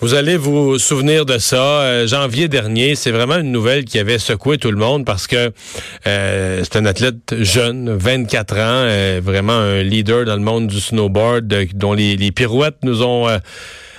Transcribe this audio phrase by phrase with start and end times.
[0.00, 1.80] Vous allez vous souvenir de ça.
[1.82, 5.52] Euh, janvier dernier, c'est vraiment une nouvelle qui avait secoué tout le monde parce que
[6.08, 10.80] euh, c'est un athlète jeune, 24 ans, euh, vraiment un leader dans le monde du
[10.80, 13.28] snowboard, dont les, les, pirouettes nous ont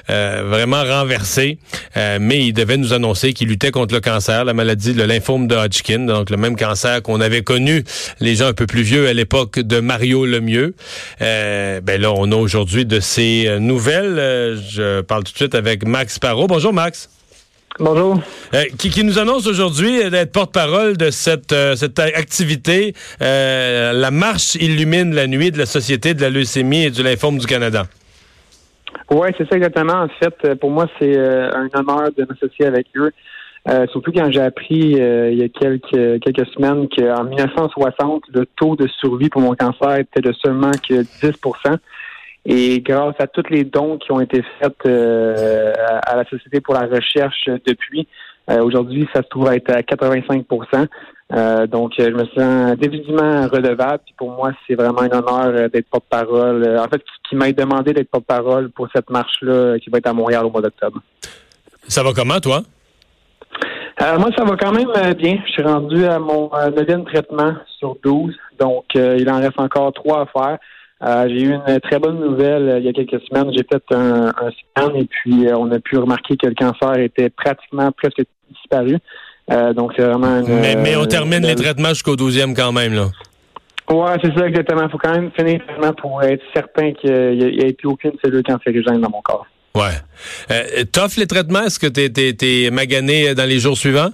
[0.09, 1.57] euh, vraiment renversé.
[1.97, 5.47] Euh, mais il devait nous annoncer qu'il luttait contre le cancer, la maladie de lymphome
[5.47, 7.83] de Hodgkin, donc le même cancer qu'on avait connu,
[8.19, 10.75] les gens un peu plus vieux à l'époque de Mario Lemieux.
[11.21, 14.59] Euh, ben là, on a aujourd'hui de ces nouvelles.
[14.69, 16.47] je parle tout de suite avec Max Parot.
[16.47, 17.09] Bonjour Max.
[17.77, 18.21] Bonjour.
[18.77, 25.27] qui, qui, nous annonce aujourd'hui d'être porte-parole de cette, cette activité, la marche illumine la
[25.27, 27.87] nuit de la Société de la leucémie et du lymphome du Canada.
[29.11, 30.03] Oui, c'est ça exactement.
[30.03, 33.11] En fait, euh, pour moi, c'est euh, un honneur de m'associer avec eux.
[33.67, 38.75] Euh, surtout quand j'ai appris il y a quelques quelques semaines qu'en 1960, le taux
[38.75, 41.77] de survie pour mon cancer était de seulement que 10%
[42.45, 46.85] et grâce à tous les dons qui ont été faits à la Société pour la
[46.85, 48.07] recherche depuis,
[48.47, 50.87] aujourd'hui, ça se trouve à être à 85%
[51.33, 53.99] euh, donc, euh, je me sens définitivement redevable.
[54.05, 56.77] Puis pour moi, c'est vraiment un honneur euh, d'être porte-parole.
[56.77, 60.45] En fait, qui m'a demandé d'être porte-parole pour cette marche-là qui va être à Montréal
[60.45, 61.01] au mois d'octobre.
[61.87, 62.61] Ça va comment, toi?
[64.19, 65.39] moi, ça va quand même bien.
[65.47, 68.35] Je suis rendu à mon neuvième traitement sur 12.
[68.59, 70.57] Donc, il en reste encore trois à faire.
[71.01, 73.51] J'ai eu une très bonne nouvelle il y a quelques semaines.
[73.55, 77.29] J'ai fait un, un scan et puis on a pu remarquer que le cancer était
[77.29, 78.97] pratiquement presque disparu.
[79.51, 83.09] Euh, donc, c'est vraiment mais, mais, on termine les traitements jusqu'au 12e quand même, là.
[83.89, 84.83] Oui, c'est ça, exactement.
[84.83, 85.61] Il faut quand même finir
[86.01, 89.45] pour être certain qu'il n'y ait plus aucune cellule cancérigène dans mon corps.
[89.75, 89.91] Ouais.
[90.49, 91.61] Euh, T'offres les traitements?
[91.61, 94.09] Est-ce que tu es, magané dans les jours suivants?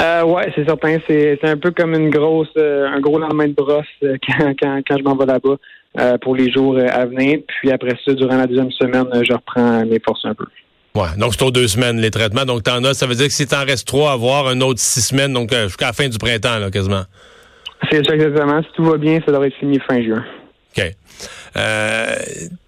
[0.00, 0.98] Euh, ouais, c'est certain.
[1.06, 4.80] C'est un peu comme une grosse, euh, un gros lendemain de brosse euh, quand, quand,
[4.86, 7.38] quand, je m'en vais là-bas pour les jours à venir.
[7.46, 10.44] Puis après ça, durant la deuxième semaine, je reprends mes forces un peu.
[10.96, 12.44] Ouais, donc c'est aux deux semaines les traitements.
[12.44, 14.78] Donc t'en as, ça veut dire que si t'en restes trois à voir, un autre
[14.78, 17.02] six semaines, donc euh, jusqu'à la fin du printemps, là, quasiment.
[17.90, 18.62] C'est ça exactement.
[18.62, 20.24] Si tout va bien, ça devrait être fini fin juin.
[20.76, 20.84] OK.
[21.56, 22.16] Euh,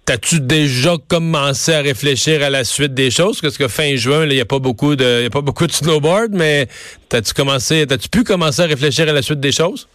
[0.07, 3.41] T'as-tu déjà commencé à réfléchir à la suite des choses?
[3.41, 6.67] Parce que fin juin, il n'y a pas beaucoup de pas beaucoup de snowboard, mais
[7.09, 9.89] t'as-tu commencé, t'as-tu pu commencer à réfléchir à la suite des choses?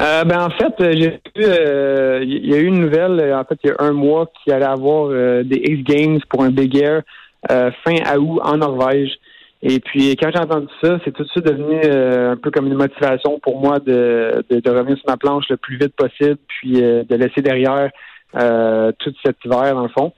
[0.00, 3.58] Euh, ben en fait, euh, j'ai il euh, y a eu une nouvelle, en fait,
[3.64, 5.10] il y a un mois, qui allait avoir
[5.44, 7.02] des X Games pour un Big Air
[7.46, 9.10] fin août en Norvège.
[9.62, 12.66] Et puis quand j'ai entendu ça, c'est tout de suite devenu euh, un peu comme
[12.66, 16.82] une motivation pour moi de, de, revenir sur ma planche le plus vite possible, puis
[16.82, 17.90] euh, de laisser derrière
[18.98, 20.12] tout cet hiver dans le fond.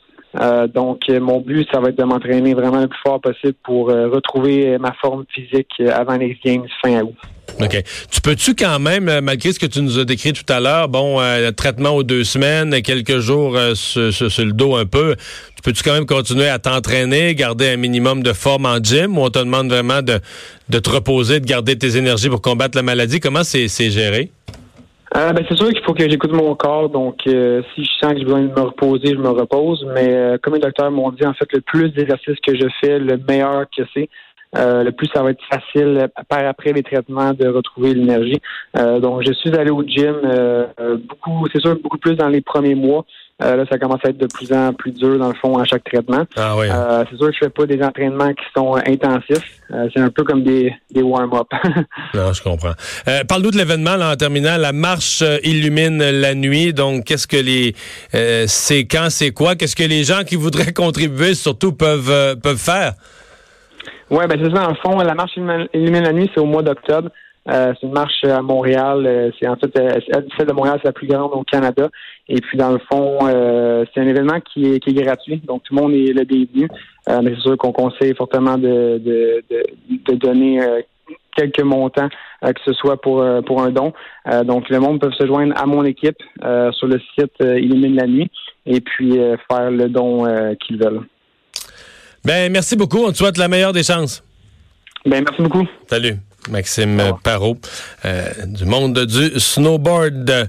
[0.75, 4.79] Donc mon but, ça va être de m'entraîner vraiment le plus fort possible pour retrouver
[4.79, 7.17] ma forme physique avant les Games fin août.
[7.59, 7.83] OK.
[8.11, 10.89] Tu peux-tu quand même, euh, malgré ce que tu nous as décrit tout à l'heure,
[10.89, 15.17] bon, euh, traitement aux deux semaines, quelques jours euh, sur, le dos un peu,
[15.57, 19.23] tu peux-tu quand même continuer à t'entraîner, garder un minimum de forme en gym ou
[19.23, 20.21] on te demande vraiment de,
[20.69, 23.21] de te reposer, de garder tes énergies pour combattre la maladie?
[23.21, 24.31] Comment c'est géré?
[25.13, 26.89] Ben, c'est sûr qu'il faut que j'écoute mon corps.
[26.89, 29.87] Donc, si je sens que j'ai besoin de me reposer, je me repose.
[29.95, 33.17] Mais comme les docteurs m'ont dit, en fait, le plus d'exercices que je fais, le
[33.17, 34.09] meilleur que c'est.
[34.57, 38.41] Euh, le plus ça va être facile par après les traitements de retrouver l'énergie.
[38.77, 40.67] Euh, donc je suis allé au gym euh,
[41.09, 43.05] beaucoup, c'est sûr beaucoup plus dans les premiers mois.
[43.41, 45.85] Là, ça commence à être de plus en plus dur dans le fond à chaque
[45.85, 46.25] traitement.
[46.37, 46.67] Ah oui.
[47.11, 49.61] c'est sûr que je fais pas des entraînements qui sont intensifs.
[49.93, 51.49] c'est un peu comme des, des warm-up.
[52.15, 52.75] non, je comprends.
[53.29, 54.57] Parle-nous de l'événement en terminant.
[54.57, 56.73] La marche illumine la nuit.
[56.73, 57.75] Donc, qu'est-ce que les
[58.47, 59.57] c'est quand, c'est quoi?
[59.57, 62.95] Qu'est-ce que les gens qui voudraient contribuer surtout peuvent peuvent faire?
[64.11, 64.69] Oui, ben c'est ça.
[64.69, 67.11] En fond, la marche Illumine la nuit, c'est au mois d'octobre.
[67.49, 69.07] Euh, c'est une marche à Montréal.
[69.07, 69.99] Euh, c'est en fait euh,
[70.37, 71.89] celle de Montréal, c'est la plus grande au Canada.
[72.29, 75.75] Et puis dans le fond, c'est un événement qui est, qui est gratuit, donc tout
[75.75, 76.69] le monde est le bienvenu.
[77.09, 80.61] mais c'est sûr qu'on conseille fortement de, de, de, donner
[81.37, 82.09] quelques montants,
[82.41, 83.93] que ce soit pour pour un don.
[84.45, 86.23] donc le monde peut se joindre à mon équipe
[86.73, 88.31] sur le site Illumine la nuit
[88.65, 89.19] et puis
[89.51, 90.25] faire le don
[90.65, 91.03] qu'ils veulent.
[92.25, 92.99] Ben, merci beaucoup.
[92.99, 94.23] On te souhaite la meilleure des chances.
[95.05, 95.67] Ben, merci beaucoup.
[95.89, 96.15] Salut.
[96.49, 97.59] Maxime Parot,
[98.05, 100.49] euh, du monde du snowboard.